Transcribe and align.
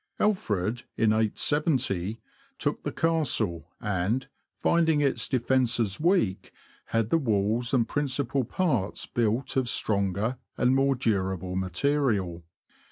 Alfred, 0.19 0.81
in 0.97 1.13
870, 1.13 2.19
took 2.57 2.81
the 2.81 2.91
Castle, 2.91 3.67
and, 3.79 4.27
finding 4.57 4.99
its 4.99 5.27
defences 5.27 5.99
weak, 5.99 6.51
had 6.85 7.11
the 7.11 7.19
walls 7.19 7.71
and 7.71 7.87
principal 7.87 8.43
parts 8.43 9.05
built 9.05 9.55
of 9.55 9.69
stronger 9.69 10.39
and 10.57 10.73
more 10.73 10.95
durable 10.95 11.55
material. 11.55 12.43